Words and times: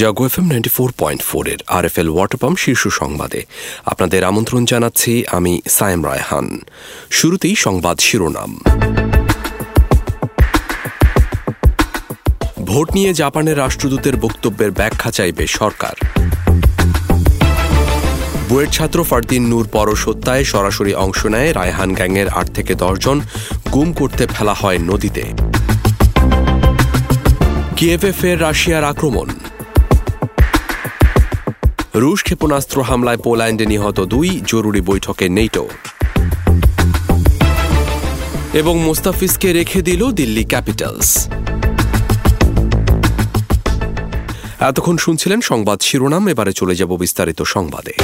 Jago 0.00 0.22
F 0.28 0.36
M 0.40 0.46
ninety 0.52 0.70
four 0.76 0.90
point 1.02 1.22
ফোরের 1.28 1.60
R 1.76 1.84
F 1.90 1.96
L 2.00 2.08
water 2.14 2.38
pump 2.42 2.58
শীর্ষ 2.64 2.82
সংবাদে। 3.00 3.40
আপনাদের 3.92 4.20
আমন্ত্রণ 4.30 4.62
জানাচ্ছি 4.72 5.12
আমি 5.36 5.52
সায়েম 5.76 6.00
রায়হান। 6.08 6.46
শুরুতেই 7.18 7.54
সংবাদ 7.66 7.96
শিরোনাম। 8.06 8.50
ভোট 12.68 12.88
নিয়ে 12.96 13.10
জাপানের 13.14 13.56
রাষ্ট্রদূতের 13.58 14.16
বক্তব্যের 14.24 14.70
ব্যাখ্যা 14.70 15.10
চাইবে 15.10 15.44
সরকার। 15.60 15.96
বুয়েট 18.48 18.70
ছাত্র 18.76 18.98
ফারদিন 19.10 19.42
নূর 19.52 19.66
পরশ 19.76 20.00
হত্যায় 20.08 20.44
সরাসরি 20.52 20.92
অংশ 21.04 21.20
নেয় 21.34 21.50
রায়হান 21.58 21.90
গ্যাংয়ের 21.98 22.28
আট 22.40 22.46
থেকে 22.56 22.72
দশজন 22.82 23.18
গুম 23.74 23.88
করতে 23.92 24.24
ফেলা 24.34 24.54
হয় 24.60 24.78
নদীতে। 24.90 25.24
কিয়েভে 27.76 28.30
রাশিয়ার 28.44 28.84
আক্রমণ। 28.94 29.28
রুশ 32.02 32.20
ক্ষেপণাস্ত্র 32.22 32.76
হামলায় 32.82 33.20
পোল্যান্ডে 33.24 33.66
নিহত 33.72 33.98
দুই 34.14 34.28
জরুরি 34.46 34.80
বৈঠকে 34.80 35.26
নেটো 35.28 35.64
এবং 38.60 38.74
মোস্তাফিজকে 38.78 39.48
রেখে 39.52 39.80
দিল 39.82 40.02
দিল্লি 40.10 40.44
ক্যাপিটালস 40.44 41.10
এতক্ষণ 44.60 44.96
শুনছিলেন 44.96 45.40
সংবাদ 45.40 45.78
শিরোনাম 45.82 46.24
এবারে 46.28 46.52
চলে 46.52 46.74
যাব 46.74 46.90
বিস্তারিত 46.96 47.40
সংবাদে। 47.54 47.94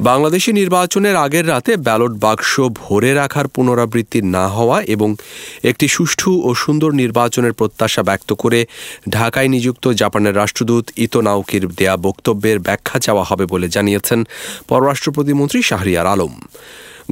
বাংলাদেশি 0.00 0.52
নির্বাচনের 0.52 1.16
আগের 1.16 1.48
রাতে 1.48 1.76
ব্যালট 1.76 2.12
বাক্স 2.20 2.60
ভরে 2.70 3.14
রাখার 3.14 3.48
পুনরাবৃত্তি 3.48 4.22
না 4.22 4.48
হওয়া 4.48 4.82
এবং 4.82 5.16
একটি 5.62 5.88
সুষ্ঠু 5.88 6.40
ও 6.42 6.54
সুন্দর 6.54 6.92
নির্বাচনের 6.92 7.52
প্রত্যাশা 7.52 8.02
ব্যক্ত 8.02 8.32
করে 8.32 8.66
ঢাকায় 9.10 9.48
নিযুক্ত 9.48 9.88
জাপানের 9.88 10.36
রাষ্ট্রদূত 10.36 10.90
ইতো 10.96 11.20
নাউকির 11.20 11.68
দেয়া 11.68 11.96
বক্তব্যের 11.96 12.58
ব্যাখ্যা 12.58 12.98
চাওয়া 13.00 13.24
হবে 13.24 13.46
বলে 13.46 13.68
জানিয়েছেন 13.68 14.24
পররাষ্ট্র 14.68 15.12
প্রতিমন্ত্রী 15.12 15.62
শাহরিয়ার 15.62 16.06
আলম। 16.06 16.40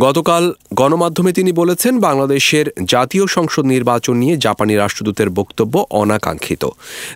গতকাল 0.01 0.55
গণমাধ্যমে 0.75 1.33
তিনি 1.33 1.53
বলেছেন, 1.53 2.01
বাংলাদেশের 2.01 2.73
জাতীয় 2.85 3.27
সংসদ 3.27 3.65
নির্বাচন 3.65 4.17
নিয়ে 4.17 4.37
জাপানি 4.37 4.77
রাষ্ট্রদূতের 4.77 5.31
বক্তব্য 5.31 5.87
অনাকাঙ্ক্ষিত। 5.91 6.69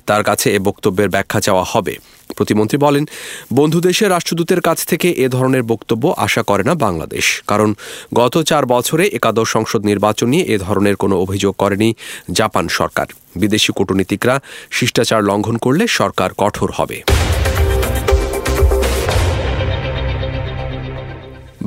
তার 0.06 0.24
কাছে 0.24 0.50
এ 0.56 0.58
বক্তব্যের 0.58 1.08
ব্যাখ্যা 1.08 1.40
চাওয়া 1.40 1.64
হবে। 1.64 1.98
প্রতিমন্ত্রী 2.36 2.78
বলেন 2.78 3.04
বন্ধু 3.52 3.78
দেশের 3.80 4.10
রাষ্ট্রদূতের 4.10 4.60
কাছ 4.60 4.78
থেকে 4.86 5.08
এ 5.10 5.28
ধরনের 5.28 5.62
বক্তব্য 5.62 6.04
আশা 6.16 6.42
করে 6.42 6.62
না 6.62 6.74
বাংলাদেশ। 6.74 7.42
কারণ 7.46 7.74
গত 8.14 8.34
চার 8.42 8.66
বছরে 8.66 9.04
একাদশ 9.08 9.48
সংসদ 9.50 9.80
নির্বাচন 9.84 10.28
নিয়ে 10.28 10.44
এ 10.44 10.58
ধরনের 10.58 10.96
কোনো 10.96 11.14
অভিযোগ 11.20 11.54
করেনি 11.58 11.94
জাপান 12.30 12.68
সরকার। 12.68 13.06
বিদেশি 13.36 13.72
কূটনীতিকরা 13.72 14.40
শিষ্টাচার 14.70 15.20
লঙ্ঘন 15.24 15.56
করলে 15.56 15.84
সরকার 15.88 16.30
কঠোর 16.38 16.70
হবে। 16.72 17.02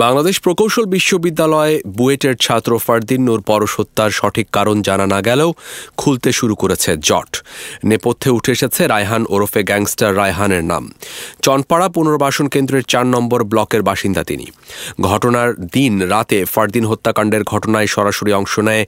বাংলাদেশ 0.04 0.36
প্রকৌশল 0.46 0.86
বিশ্ববিদ্যালয়ে 0.96 1.76
বুয়েটের 1.98 2.36
ছাত্র 2.46 2.72
ফারদিন 2.86 3.22
নূর 3.28 3.42
পরশ 3.50 3.72
হত্যার 3.80 4.12
সঠিক 4.20 4.48
কারণ 4.58 4.78
জানা 4.88 5.06
না 5.14 5.20
গেলেও 5.28 5.50
খুলতে 6.02 6.30
শুরু 6.40 6.56
করেছে 6.62 6.92
জট। 7.08 7.32
নেপথ্যে 7.90 8.30
উঠে 8.38 8.52
এসেছে 8.58 8.82
রায়হান 8.94 9.24
ওরফে 9.34 9.62
গ্যাংস্টার 9.70 10.12
রায়হানের 10.22 10.64
নাম। 10.72 10.84
চনপাড়া 11.46 11.88
পুনর্বাসন 11.96 12.48
কেন্দ্রের 12.54 12.86
চার 12.92 13.06
নম্বর 13.16 13.40
ব্লকের 13.52 13.82
বাসিন্দা 13.90 14.24
তিনি। 14.30 14.46
ঘটনার 15.10 15.50
দিন 15.76 15.94
রাতে 16.14 16.40
ফারদিন 16.54 16.86
হত্যাকাণ্ডের 16.92 17.44
ঘটনায় 17.52 17.90
সরাসরি 17.96 18.32
অংশ 18.40 18.54
নেয় 18.68 18.84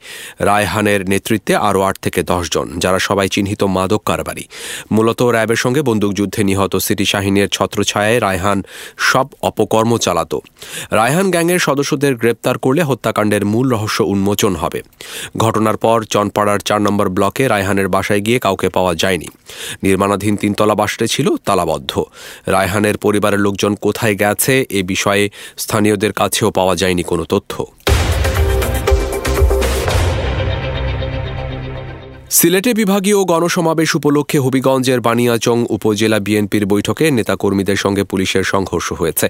রায়হানের 0.49 1.01
নেতৃত্বে 1.11 1.53
আরও 1.67 1.81
আট 1.89 1.95
থেকে 2.05 2.21
জন, 2.53 2.67
যারা 2.83 2.99
সবাই 3.07 3.27
চিহ্নিত 3.33 3.61
মাদক 3.77 4.01
কারবারি। 4.09 4.45
মূলত 4.95 5.19
র্যাবের 5.35 5.59
সঙ্গে 5.63 5.81
বন্দুকযুদ্ধে 5.89 6.41
নিহত 6.49 6.73
সিটি 6.85 7.05
শাহিনের 7.05 7.47
ছত্রছায়ায় 7.55 8.19
রায়হান 8.25 8.59
সব 9.09 9.27
অপকর্ম 9.49 9.91
চালাত। 10.05 10.33
রায়হান 11.03 11.27
গ্যাংয়ের 11.31 11.61
সদস্যদের 11.67 12.13
গ্রেপ্তার 12.15 12.55
করলে 12.57 12.81
হত্যাকাণ্ডের 12.83 13.43
মূল 13.45 13.65
রহস্য 13.69 13.99
উন্মোচন 14.13 14.53
হবে। 14.55 14.79
ঘটনার 15.37 15.77
পর 15.77 15.97
চনপাড়ার 16.13 16.59
চার 16.59 16.81
নম্বর 16.81 17.07
ব্লকে 17.09 17.43
রায়হানের 17.47 17.87
বাসায় 17.95 18.21
গিয়ে 18.25 18.39
কাউকে 18.39 18.67
পাওয়া 18.69 18.93
যায়নি। 18.95 19.27
নির্মাণাধীন 19.83 20.33
তিনতলা 20.35 20.75
বাসটি 20.75 21.05
ছিল 21.07 21.27
তালাবদ্ধ। 21.47 21.91
রায়হানের 22.55 22.95
পরিবারের 22.97 23.41
লোকজন 23.45 23.71
কোথায় 23.75 24.15
গেছে 24.15 24.53
এ 24.79 24.81
বিষয়ে 24.83 25.23
স্থানীয়দের 25.57 26.13
কাছেও 26.13 26.49
পাওয়া 26.51 26.75
যায়নি 26.75 27.03
কোনো 27.03 27.23
তথ্য। 27.25 27.53
সিলেটে 32.39 32.71
বিভাগীয় 32.73 33.19
গণসমাবেশ 33.31 33.95
উপলক্ষে 33.99 34.37
হবিগঞ্জের 34.39 34.99
বানিয়াচং 35.07 35.65
উপজেলা 35.75 36.19
বিএনপির 36.19 36.65
বৈঠকে 36.65 37.11
নেতাকর্মীদের 37.11 37.75
সঙ্গে 37.75 38.03
পুলিশের 38.03 38.43
সংঘর্ষ 38.43 38.93
হয়েছে। 38.93 39.27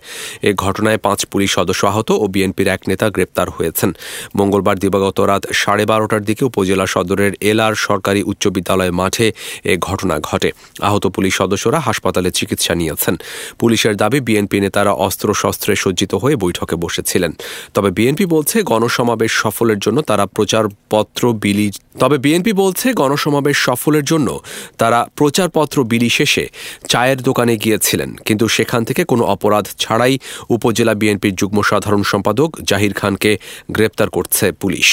এ 0.50 0.52
ঘটনায় 0.54 0.98
পাঁচ 0.98 1.26
পুলিশ 1.26 1.50
সদস্য 1.58 1.82
আহত 1.88 2.12
ও 2.12 2.26
বিএনপির 2.28 2.68
এক 2.68 2.82
নেতা 2.88 3.10
গ্রেপ্তার 3.10 3.48
হয়েছেন। 3.50 3.90
মঙ্গলবার 4.36 4.78
দিবাগত 4.80 5.20
রাত 5.20 5.44
সাড়ে 5.54 5.86
বারোটার 5.86 6.24
দিকে 6.24 6.46
উপজেলা 6.46 6.86
সদরের 6.86 7.32
এলার 7.42 7.74
সরকারি 7.76 8.24
উচ্চ 8.24 8.48
বিদ্যালয় 8.48 8.92
মাঠে 8.92 9.28
এ 9.64 9.78
ঘটনা 9.78 10.20
ঘটে। 10.20 10.50
আহত 10.82 11.08
পুলিশ 11.08 11.34
সদস্যরা 11.36 11.80
হাসপাতালে 11.80 12.32
চিকিৎসা 12.32 12.74
নিয়েছেন। 12.76 13.16
পুলিশের 13.60 13.96
দাবি, 13.98 14.20
বিএনপি 14.20 14.60
নেতারা 14.60 14.92
অস্ত্রশস্ত্রে 14.92 15.76
সজ্জিত 15.76 16.14
হয়ে 16.14 16.36
বৈঠকে 16.36 16.76
বসেছিলেন। 16.76 17.32
তবে 17.74 17.90
বিএনপি 17.92 18.26
বলছে, 18.26 18.56
গণসমাবেশ 18.72 19.32
সফলের 19.44 19.80
জন্য 19.80 19.98
তারা 20.02 20.26
প্রচারপত্র 20.36 21.24
বিলি 21.44 21.68
তবে 22.00 22.18
বিএনপি 22.18 22.54
বলছে 22.64 22.88
গণসমাবেশ 22.94 23.58
সফলের 23.58 24.06
জন্য 24.06 24.30
তারা 24.78 25.00
প্রচারপত্র 25.16 25.78
বিলি 25.84 26.10
শেষে 26.10 26.46
চায়ের 26.90 27.20
দোকানে 27.22 27.54
গিয়েছিলেন। 27.58 28.10
কিন্তু 28.26 28.46
সেখান 28.48 28.82
থেকে 28.84 29.02
কোনো 29.06 29.24
অপরাধ 29.26 29.66
ছাড়াই 29.80 30.16
উপজেলা 30.50 30.94
বিএনপির 30.94 31.36
যুগ্ম 31.36 31.58
সাধারণ 31.62 32.04
সম্পাদক 32.04 32.50
জাহির 32.70 32.94
খানকে 32.94 33.32
গ্রেপ্তার 33.72 34.10
করছে 34.10 34.46
পুলিশ। 34.52 34.90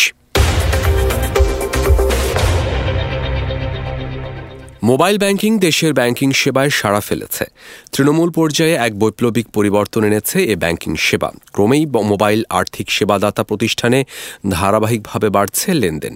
মোবাইল 4.88 5.16
ব্যাংকিং 5.22 5.52
দেশের 5.66 5.92
ব্যাংকিং 5.98 6.28
সেবায় 6.40 6.70
সাড়া 6.80 7.02
ফেলেছে। 7.08 7.44
তৃণমূল 7.92 8.30
পর্যায়ে 8.38 8.74
এক 8.86 8.92
বৈপ্লবিক 9.02 9.46
পরিবর্তন 9.56 10.02
এনেছে 10.08 10.38
এ 10.52 10.54
ব্যাংকিং 10.62 10.92
সেবা। 11.06 11.30
ক্রমেই 11.54 11.84
মোবাইল 12.10 12.40
আর্থিক 12.58 12.86
সেবাদাতা 12.96 13.42
প্রতিষ্ঠানে 13.50 13.98
ধারাবাহিকভাবে 14.56 15.28
বাড়ছে 15.36 15.68
লেনদেন। 15.82 16.14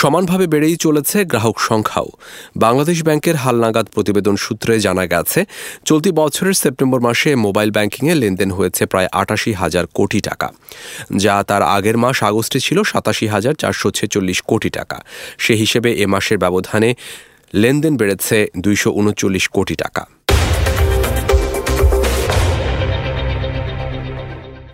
সমানভাবে 0.00 0.46
বেড়েই 0.52 0.76
চলেছে 0.84 1.18
গ্রাহক 1.32 1.56
সংখ্যাও। 1.68 2.08
বাংলাদেশ 2.64 2.98
ব্যাংকের 3.06 3.36
হালনাগাদ 3.42 3.86
প্রতিবেদন 3.94 4.36
সূত্রে 4.44 4.72
জানা 4.86 5.04
গেছে, 5.12 5.40
চলতি 5.88 6.10
বছরের 6.20 6.56
সেপ্টেম্বর 6.62 7.00
মাসে 7.06 7.30
মোবাইল 7.46 7.70
ব্যাংকিংয়ে 7.76 8.14
লেনদেন 8.22 8.50
হয়েছে 8.56 8.82
প্রায় 8.92 9.08
আটাশি 9.20 9.50
হাজার 9.60 9.84
কোটি 9.98 10.20
টাকা, 10.28 10.48
যা 11.24 11.34
তার 11.48 11.62
আগের 11.76 11.96
মাস 12.02 12.16
আগস্টে 12.30 12.58
ছিল 12.66 12.78
সাতাশি 12.90 13.26
হাজার 13.34 13.54
চারশো 13.62 13.88
ছেচল্লিশ 13.98 14.38
কোটি 14.50 14.70
টাকা। 14.78 14.98
সে 15.44 15.54
হিসেবে 15.62 15.90
এ 16.04 16.06
মাসের 16.14 16.38
ব্যবধানে 16.44 16.90
লেনদেন 17.54 17.96
বেড়েছে 17.96 18.46
দুইশো 18.58 18.90
উনচল্লিশ 18.90 19.44
কোটি 19.48 19.76
টাকা। 19.76 20.02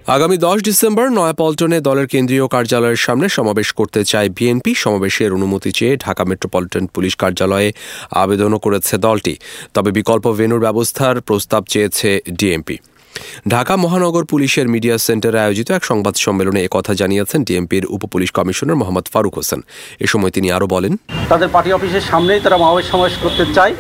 আগামী 0.06 0.36
দশ 0.36 0.58
ডিসেম্বর 0.62 1.06
নয়াপল্টনে 1.10 1.80
দলের 1.80 2.06
কেন্দ্রীয় 2.06 2.46
কার্যালয়ের 2.48 2.96
সামনে 2.96 3.28
সমাবেশ 3.28 3.72
করতে 3.72 4.04
চায় 4.04 4.28
বিএনপি। 4.28 4.74
সমাবেশের 4.74 5.30
অনুমতি 5.32 5.70
চেয়ে 5.72 5.96
ঢাকা 5.96 6.24
মেট্রোপলিটন 6.24 6.86
পুলিশ 6.86 7.14
কার্যালয়ে 7.16 7.72
আবেদনও 8.10 8.58
করেছে 8.58 8.98
দলটি। 8.98 9.34
তবে 9.74 9.90
বিকল্প 9.98 10.26
ভেনুর 10.38 10.60
ব্যবস্থার 10.60 11.16
প্রস্তাব 11.20 11.62
চেয়েছে 11.72 12.20
ডিএমপি। 12.38 12.76
ঢাকা 13.52 13.74
মহানগর 13.84 14.24
পুলিশের 14.32 14.66
মিডিয়া 14.74 14.96
সেন্টারে 15.06 15.38
আয়োজিত 15.44 15.68
এক 15.78 15.84
সংবাদ 15.90 16.14
সম্মেলনে 16.24 16.60
একথা 16.68 16.92
জানিয়েছেন 17.00 17.40
ডিএমপির 17.48 17.84
উপপুলিশ 17.96 18.30
কমিশনার 18.38 18.80
মোহাম্মদ 18.80 19.06
ফারুক 19.12 19.34
হোসেন। 19.38 19.60
এ 20.04 20.06
সময় 20.12 20.32
তিনি 20.36 20.48
আরও 20.56 20.66
বলেন, 20.74 20.92
তাদের 21.32 21.48
পার্টি 21.54 21.70
অফিসের 21.76 22.04
সামনেই 22.10 22.40
তারা 22.44 22.56
মাওয়ের 22.64 22.86
সমাবেশ 22.90 23.14
করতে 23.24 23.44
চায়। 23.56 23.74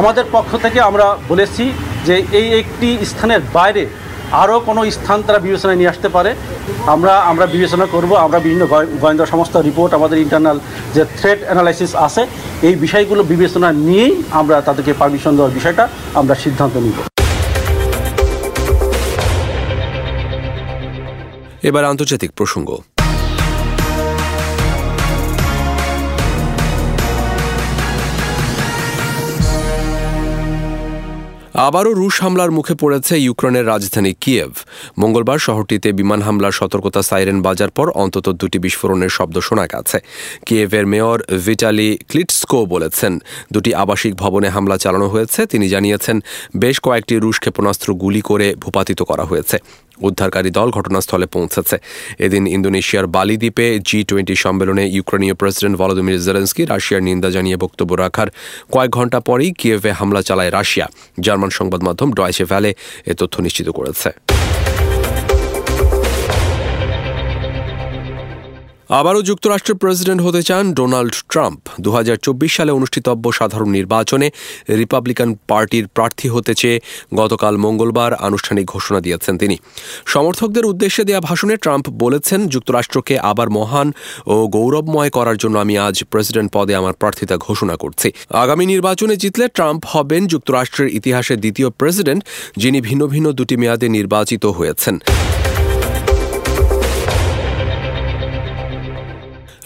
আমাদের 0.00 0.24
পক্ষ 0.34 0.50
থেকে 0.64 0.78
আমরা 0.88 1.06
বলেছি 1.30 1.64
যে 2.08 2.14
এই 2.40 2.46
একটি 2.60 2.88
স্থানের 3.10 3.42
বাইরে 3.56 3.84
আরও 4.42 4.56
কোনো 4.68 4.80
স্থান 4.96 5.18
তারা 5.26 5.40
বিবেচনায় 5.46 5.78
নিয়ে 5.80 5.92
আসতে 5.92 6.08
পারে। 6.16 6.30
আমরা 6.94 7.14
আমরা 7.30 7.46
বিবেচনা 7.54 7.86
করব, 7.94 8.10
আমরা 8.26 8.38
বিভিন্ন 8.46 8.64
গোয়েন্দা 9.02 9.26
সমস্ত 9.32 9.54
রিপোর্ট 9.68 9.90
আমাদের 9.98 10.22
ইন্টারনাল 10.24 10.58
যে 10.94 11.02
থ্রেড 11.18 11.40
অ্যানালাইসিস 11.46 11.92
আছে, 12.06 12.22
এই 12.68 12.74
বিষয়গুলো 12.84 13.22
বিবেচনা 13.32 13.68
নিয়েই 13.86 14.14
আমরা 14.40 14.56
তাদেরকে 14.66 14.92
পারমিশন 15.00 15.32
দেওয়ার 15.36 15.56
বিষয়টা 15.58 15.84
আমরা 16.20 16.34
সিদ্ধান্ত 16.44 16.74
নিব। 16.86 16.98
এবার 21.62 21.84
আন্তর্জাতিক 21.84 22.30
প্রসঙ্গ। 22.32 22.70
আবারও 31.68 31.92
রুশ 31.92 32.16
হামলার 32.20 32.50
মুখে 32.50 32.74
পড়েছে 32.74 33.14
ইউক্রেনের 33.18 33.66
রাজধানী 33.66 34.14
কিয়েভ। 34.20 34.52
মঙ্গলবার 34.98 35.38
শহরটিতে 35.38 35.92
বিমান 35.92 36.22
হামলার 36.22 36.52
সতর্কতা 36.52 37.02
সাইরেন 37.02 37.42
বাজার 37.42 37.70
পর 37.70 37.90
অন্তত 37.90 38.28
দুটি 38.28 38.58
বিস্ফোরণের 38.58 39.08
শব্দ 39.08 39.38
শোনা 39.38 39.66
গেছে। 39.66 39.98
কিয়েভের 40.46 40.86
মেয়র 40.86 41.18
ভিটালি 41.46 41.98
ক্লিটস্কো 42.08 42.66
বলেছেন, 42.66 43.18
দুটি 43.52 43.74
আবাসিক 43.74 44.14
ভবনে 44.14 44.48
হামলা 44.48 44.76
চালানো 44.78 45.08
হয়েছে। 45.08 45.46
তিনি 45.46 45.68
জানিয়েছেন, 45.68 46.20
বেশ 46.56 46.80
কয়েকটি 46.80 47.14
রুশ 47.16 47.38
ক্ষেপণাস্ত্র 47.38 47.94
গুলি 47.94 48.20
করে 48.20 48.54
ভূপাতিত 48.54 49.02
করা 49.02 49.24
হয়েছে। 49.24 49.56
উদ্ধারকারী 50.08 50.50
দল 50.50 50.68
ঘটনাস্থলে 50.70 51.26
পৌঁছেছে। 51.26 51.76
এদিন 52.18 52.42
ইন্দোনেশিয়ার 52.56 53.06
বালি 53.16 53.36
দ্বীপে 53.36 53.66
জি 53.88 53.98
টোয়েন্টি 54.04 54.34
সম্মেলনে 54.44 54.84
ইউক্রেনীয় 54.96 55.34
প্রেসিডেন্ট 55.34 55.76
ভলোদিমির 55.76 56.20
জেলেন্সকি 56.26 56.62
রাশিয়ার 56.64 57.02
নিন্দা 57.02 57.30
জানিয়ে 57.30 57.56
বক্তব্য 57.56 57.92
রাখার 57.94 58.28
কয়েক 58.72 58.90
ঘণ্টা 58.90 59.18
পরেই 59.20 59.52
কিয়েভে 59.52 59.90
হামলা 59.92 60.22
চালায় 60.22 60.50
রাশিয়া। 60.50 60.86
জার্মান 61.20 61.50
সংবাদ 61.50 61.80
মাধ্যম 61.82 62.08
ডয়েসে 62.12 62.44
ভ্যালে 62.44 62.70
এ 63.06 63.12
তথ্য 63.14 63.34
নিশ্চিত 63.46 63.68
করেছে। 63.68 64.10
আবারও 68.98 69.22
যুক্তরাষ্ট্রের 69.30 69.80
প্রেসিডেন্ট 69.82 70.20
হতে 70.26 70.42
চান 70.48 70.64
ডোনাল্ড 70.78 71.14
ট্রাম্প। 71.32 71.60
দু 71.84 71.90
হাজার 71.96 72.16
চব্বিশ 72.26 72.50
সালে 72.58 72.72
অনুষ্ঠিতব্য 72.78 73.24
সাধারণ 73.38 73.70
নির্বাচনে 73.78 74.28
রিপাবলিকান 74.80 75.30
পার্টির 75.50 75.86
প্রার্থী 75.96 76.26
হতে 76.34 76.52
চেয়ে 76.60 76.78
গতকাল 77.20 77.54
মঙ্গলবার 77.64 78.12
আনুষ্ঠানিক 78.28 78.66
ঘোষণা 78.74 79.00
দিয়েছেন 79.06 79.34
তিনি। 79.42 79.56
সমর্থকদের 80.14 80.64
উদ্দেশ্যে 80.72 81.02
দেওয়া 81.08 81.22
ভাষণে 81.28 81.54
ট্রাম্প 81.64 81.86
বলেছেন, 82.04 82.40
যুক্তরাষ্ট্রকে 82.54 83.14
আবার 83.30 83.48
মহান 83.58 83.88
ও 84.32 84.36
গৌরবময় 84.54 85.10
করার 85.16 85.36
জন্য 85.42 85.56
আমি 85.64 85.74
আজ 85.86 85.96
প্রেসিডেন্ট 86.12 86.48
পদে 86.56 86.72
আমার 86.80 86.94
প্রার্থিতা 87.02 87.34
ঘোষণা 87.46 87.74
করছি। 87.82 88.08
আগামী 88.42 88.64
নির্বাচনে 88.72 89.14
জিতলে 89.22 89.46
ট্রাম্প 89.56 89.82
হবেন 89.92 90.22
যুক্তরাষ্ট্রের 90.32 90.88
ইতিহাসে 90.98 91.34
দ্বিতীয় 91.42 91.68
প্রেসিডেন্ট, 91.80 92.22
যিনি 92.62 92.78
ভিন্ন 92.88 93.02
ভিন্ন 93.14 93.26
দুটি 93.38 93.56
মেয়াদে 93.62 93.88
নির্বাচিত 93.98 94.44
হয়েছেন। 94.58 94.94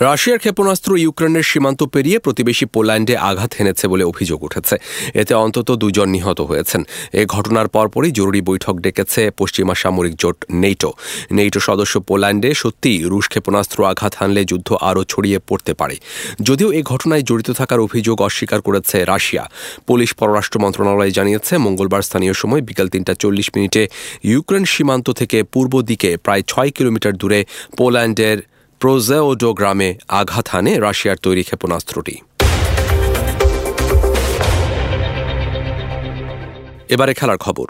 রাশিয়ার 0.00 0.38
ক্ষেপণাস্ত্র 0.38 0.96
ইউক্রেনের 0.96 1.42
সীমান্ত 1.42 1.82
পেরিয়ে 1.82 2.18
প্রতিবেশী 2.18 2.66
পোল্যান্ডে 2.66 3.16
আঘাত 3.16 3.54
হেনেছে 3.58 3.88
বলে 3.88 4.04
অভিযোগ 4.04 4.42
উঠেছে। 4.42 4.76
এতে 5.14 5.34
অন্তত 5.34 5.70
দুজন 5.70 6.08
নিহত 6.08 6.40
হয়েছেন। 6.40 6.84
এ 7.12 7.26
ঘটনার 7.26 7.68
পরপরই 7.68 8.10
জরুরি 8.10 8.40
বৈঠক 8.40 8.74
ডেকেছে 8.76 9.30
পশ্চিমা 9.30 9.74
সামরিক 9.74 10.14
জোট 10.16 10.44
নেইটো 10.50 10.92
নেইটো 11.32 11.60
সদস্য 11.60 12.00
পোল্যান্ডে 12.00 12.54
সত্যিই 12.54 13.04
রুশ 13.04 13.28
ক্ষেপণাস্ত্র 13.28 13.86
আঘাত 13.86 14.14
হানলে 14.14 14.44
যুদ্ধ 14.44 14.68
আরও 14.80 15.04
ছড়িয়ে 15.04 15.38
পড়তে 15.48 15.74
পারে। 15.74 15.96
যদিও 16.42 16.72
এ 16.72 16.82
ঘটনায় 16.82 17.22
জড়িত 17.22 17.50
থাকার 17.50 17.80
অভিযোগ 17.80 18.22
অস্বীকার 18.22 18.60
করেছে 18.62 19.04
রাশিয়া। 19.04 19.50
পুলিশ 19.86 20.14
পররাষ্ট্র 20.14 20.60
মন্ত্রণালয় 20.60 21.10
জানিয়েছে, 21.10 21.58
মঙ্গলবার 21.58 22.02
স্থানীয় 22.02 22.32
সময় 22.32 22.60
বিকেল 22.60 22.88
তিনটা 22.88 23.14
চল্লিশ 23.14 23.50
মিনিটে 23.56 23.88
ইউক্রেন 24.24 24.64
সীমান্ত 24.64 25.10
থেকে 25.10 25.42
পূর্ব 25.42 25.82
দিকে 25.82 26.16
প্রায় 26.16 26.42
ছয় 26.46 26.70
কিলোমিটার 26.70 27.14
দূরে 27.16 27.44
পোল্যান্ডের 27.76 28.53
প্রোজেওডো 28.84 29.54
গ্রামে 29.54 29.94
আঘাত 30.08 30.48
হানে 30.48 30.80
রাশিয়ার 30.80 31.16
তৈরি 31.16 31.42
ক্ষেপণাস্ত্রটি। 31.42 32.14
এবারে 36.88 37.14
খেলার 37.14 37.38
খবর। 37.38 37.66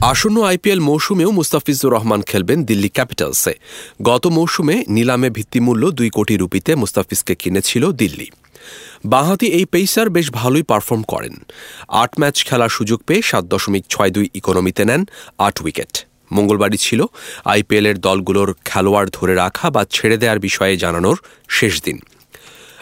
আসন্ন 0.00 0.42
আইপিএল 0.42 0.80
মৌসুমেও 0.80 1.30
মুস্তাফিজুর 1.30 1.92
রহমান 1.92 2.22
খেলবেন 2.22 2.64
দিল্লি 2.64 2.88
ক্যাপিটালসে। 2.88 3.52
গত 4.02 4.26
মৌসুমে 4.26 4.84
নিলামে 4.88 5.30
ভিত্তিমূল্য 5.30 5.90
দুই 5.90 6.10
কোটি 6.10 6.36
রুপিতে 6.36 6.74
মুস্তাফিজকে 6.74 7.34
কিনেছিল 7.34 7.92
দিল্লি। 7.92 8.30
বাঁহাতি 9.12 9.46
এই 9.58 9.66
পেসার 9.72 10.08
বেশ 10.10 10.26
ভালোই 10.30 10.64
পারফর্ম 10.70 11.02
করেন। 11.02 11.34
আট 12.02 12.12
ম্যাচ 12.20 12.36
খেলার 12.48 12.68
সুযোগ 12.68 12.98
পেয়ে 13.06 13.22
সাত 13.22 13.44
দশমিক 13.44 13.84
ছয় 13.88 14.10
দুই 14.10 14.26
ইকোনমিতে 14.34 14.84
নেন 14.84 15.02
আট 15.38 15.56
উইকেট। 15.64 15.92
মঙ্গলবারই 16.32 16.78
ছিল 16.86 17.00
আইপিএলের 17.44 17.96
দলগুলোর 18.00 18.50
খেলোয়াড় 18.64 19.08
ধরে 19.12 19.34
রাখা 19.34 19.66
বা 19.70 19.82
ছেড়ে 19.90 20.16
দেওয়ার 20.16 20.38
বিষয়ে 20.38 20.74
জানানোর 20.76 21.16
শেষ 21.48 21.74
দিন। 21.82 21.98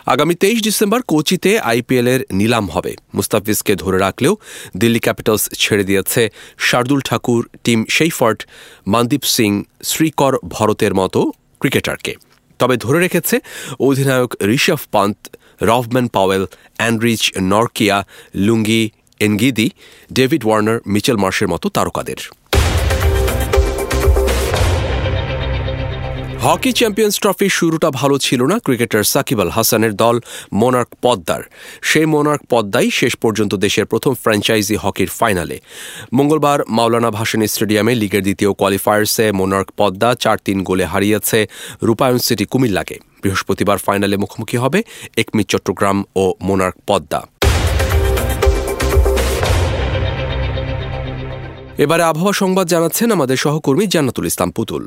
আগামী 0.06 0.34
তেইশ 0.34 0.58
ডিসেম্বর 0.62 1.00
কোচিতে 1.02 1.50
আইপিএলের 1.70 2.20
নিলাম 2.32 2.64
হবে। 2.70 2.92
মুস্তাফিজকে 3.14 3.72
ধরে 3.74 3.98
রাখলেও 3.98 4.34
দিল্লি 4.76 5.00
ক্যাপিটালস 5.00 5.44
ছেড়ে 5.58 5.84
দিয়েছে 5.84 6.22
শার্দুল 6.58 7.00
ঠাকুর, 7.00 7.42
টিম 7.64 7.80
শেইফর্ট 7.90 8.40
মনদীপ 8.88 9.24
সিং, 9.24 9.50
শ্রীকর 9.82 10.34
ভরতের 10.48 10.92
মতো 10.94 11.20
ক্রিকেটারকে। 11.60 12.12
তবে 12.58 12.76
ধরে 12.76 12.98
রেখেছে 13.00 13.36
অধিনায়ক 13.80 14.30
Rishabh 14.56 14.80
Pant 14.92 15.18
Rovman 15.62 16.06
Powell 16.08 16.46
Anrich 16.76 17.22
Nortje, 17.42 17.96
Lungi, 18.36 18.90
Ngidi, 19.20 19.68
David 20.12 20.42
Warner, 20.46 20.78
Mitchell 20.86 21.16
মার্শের 21.16 21.48
মতো 21.48 21.68
তারকাদের। 21.68 22.20
হকি 26.46 26.70
চ্যাম্পিয়ন্স 26.78 27.16
ট্রফির 27.22 27.52
শুরুটা 27.58 27.88
ভালো 28.00 28.16
ছিল 28.26 28.40
না 28.50 28.56
ক্রিকেটার 28.66 29.04
সাকিব 29.12 29.38
আল 29.42 29.50
হাসানের 29.56 29.92
দল 30.02 30.16
মোনার্ক 30.60 30.90
পদ্মার। 31.04 31.42
সেই 31.90 32.06
মোনার্ক 32.14 32.42
পদ্মাই 32.52 32.88
শেষ 33.00 33.12
পর্যন্ত 33.24 33.52
দেশের 33.64 33.86
প্রথম 33.92 34.12
ফ্র্যাঞ্চাইজি 34.22 34.76
হকির 34.84 35.10
ফাইনালে। 35.18 35.56
মঙ্গলবার 36.18 36.58
মাওলানা 36.76 37.10
ভাসানী 37.18 37.46
স্টেডিয়ামে 37.52 37.92
লিগের 38.02 38.22
দ্বিতীয় 38.26 38.50
কোয়ালিফায়ার্সে 38.60 39.26
মোনার্ক 39.38 39.68
পদ্মা 39.80 40.10
চার 40.22 40.36
তিন 40.46 40.58
গোলে 40.68 40.84
হারিয়েছে 40.92 41.38
রূপায়ণ 41.86 42.18
সিটি 42.26 42.44
কুমিল্লাকে। 42.52 42.96
বৃহস্পতিবার 43.22 43.78
ফাইনালে 43.86 44.16
মুখোমুখি 44.22 44.56
হবে 44.64 44.78
একমি 45.22 45.42
চট্টগ্রাম 45.52 45.98
ও 46.22 46.24
মোনার্ক 46.48 46.76
পদ্মা। 46.88 47.20
এবারে 51.84 52.02
আবহাওয়া 52.10 52.34
সংবাদ 52.42 52.66
জানাচ্ছেন 52.74 53.08
আমাদের 53.16 53.38
সহকর্মী 53.44 53.84
জান্নাতুল 53.94 54.26
ইসলাম 54.30 54.50
পুতুল। 54.56 54.84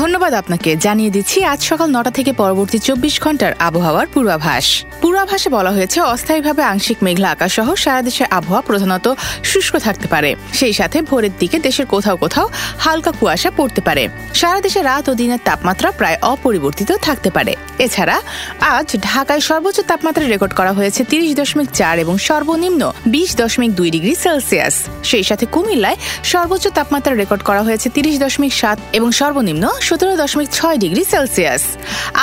ধন্যবাদ 0.00 0.32
আপনাকে। 0.42 0.70
জানিয়ে 0.86 1.10
দিচ্ছি, 1.16 1.38
আজ 1.52 1.60
সকাল 1.70 1.88
নটা 1.96 2.12
থেকে 2.18 2.32
পরবর্তী 2.42 2.78
চব্বিশ 2.86 3.14
ঘণ্টার 3.24 3.52
আবহাওয়ার 3.68 4.06
পূর্বাভাস। 4.14 4.66
পূর্বাভাসে 5.02 5.48
বলা 5.56 5.70
হয়েছে, 5.76 5.98
অস্থায়ীভাবে 6.14 6.62
আংশিক 6.72 6.98
মেঘলা 7.06 7.28
আকাশ 7.34 7.50
সহ 7.56 7.68
সারা 7.84 8.02
দেশের 8.08 8.28
আবহাওয়া 8.38 8.62
প্রধানত 8.68 9.06
শুষ্ক 9.50 9.74
থাকতে 9.86 10.06
পারে। 10.12 10.30
সেই 10.58 10.74
সাথে 10.78 10.98
ভোরের 11.08 11.34
দিকে 11.40 11.56
দেশের 11.66 11.86
কোথাও 11.94 12.16
কোথাও 12.22 12.46
হালকা 12.84 13.12
কুয়াশা 13.18 13.50
পড়তে 13.58 13.80
পারে। 13.88 14.02
সারা 14.40 14.58
দেশে 14.66 14.80
রাত 14.90 15.04
ও 15.10 15.12
দিনের 15.20 15.40
তাপমাত্রা 15.48 15.88
প্রায় 15.98 16.16
অপরিবর্তিত 16.32 16.90
থাকতে 17.06 17.28
পারে। 17.36 17.52
এছাড়া 17.86 18.16
আজ 18.76 18.88
ঢাকায় 19.08 19.42
সর্বোচ্চ 19.48 19.78
তাপমাত্রা 19.90 20.24
রেকর্ড 20.32 20.52
করা 20.60 20.72
হয়েছে 20.78 21.00
তিরিশ 21.10 21.32
দশমিক 21.40 21.68
চার 21.78 21.94
এবং 22.04 22.14
সর্বনিম্ন 22.28 22.82
বিশ 23.14 23.30
দশমিক 23.40 23.70
দুই 23.78 23.88
ডিগ্রি 23.94 24.14
সেলসিয়াস। 24.24 24.74
সেই 25.10 25.24
সাথে 25.28 25.44
কুমিল্লায় 25.54 25.98
সর্বোচ্চ 26.32 26.64
তাপমাত্রা 26.78 27.12
রেকর্ড 27.22 27.42
করা 27.48 27.62
হয়েছে 27.66 27.86
তিরিশ 27.96 28.14
দশমিক 28.24 28.52
সাত 28.60 28.78
এবং 28.98 29.08
সর্বনিম্ন 29.20 29.64
সতেরো 29.88 30.14
দশমিক 30.22 30.48
ছয় 30.56 30.76
ডিগ্রি 30.84 31.02
সেলসিয়াস। 31.12 31.62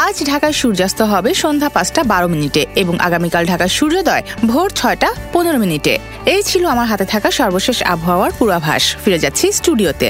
আজ 0.06 0.15
ঢাকায় 0.32 0.56
সূর্যাস্ত 0.62 1.00
হবে 1.12 1.32
সন্ধ্যা 1.44 1.70
পাঁচটা 1.75 2.01
বারো 2.12 2.27
মিনিটে 2.34 2.62
এবং 2.82 2.96
আগামীকাল 3.08 3.44
ঢাকার 3.51 3.72
সূর্যোদয় 3.77 4.24
ভোর 4.51 4.70
ছয়টা 4.80 5.10
পনেরো 5.34 5.60
মিনিটে। 5.63 5.94
এই 6.34 6.41
ছিল 6.50 6.63
আমার 6.74 6.88
হাতে 6.91 7.06
থাকা 7.13 7.30
সর্বশেষ 7.39 7.77
আবহাওয়ার 7.94 8.32
পূর্বাভাস। 8.38 8.84
ফিরে 9.03 9.20
যাচ্ছি 9.24 9.46
স্টুডিওতে। 9.60 10.10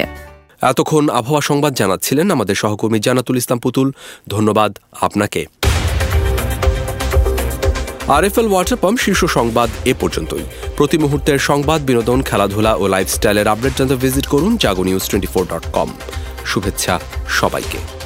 এতক্ষণ 0.70 1.04
আবহাওয়া 1.20 1.42
সংবাদ 1.50 1.72
জানাচ্ছিলেন 1.80 2.26
আমাদের 2.36 2.56
সহকর্মী 2.62 2.98
জানাতুল 3.06 3.36
ইসলাম 3.42 3.58
পুতুল। 3.64 3.88
ধন্যবাদ 4.34 4.70
আপনাকে। 5.06 5.42
আরএফএল 8.16 8.48
ওয়াটার 8.50 8.78
পাম্প 8.82 8.98
শীর্ষ 9.04 9.22
সংবাদ 9.38 9.68
এ 9.90 9.92
পর্যন্তই। 10.00 10.44
প্রতি 10.76 10.96
মুহূর্তের 11.04 11.38
সংবাদ, 11.50 11.80
বিনোদন, 11.88 12.18
খেলাধুলা 12.28 12.72
ও 12.82 12.84
লাইফস্টাইলের 12.94 13.46
আপডেট 13.52 13.72
জানতে 13.78 13.96
ভিজিট 14.04 14.26
করুন 14.32 14.52
Jago 14.62 14.82
news 14.88 15.04
twenty 15.10 15.28
four 15.32 15.44
dot 15.52 15.64
com 15.76 15.90
শুভেচ্ছা 16.44 17.00
সবাইকে। 17.28 18.01